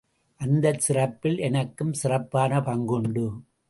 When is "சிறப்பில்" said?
0.79-1.37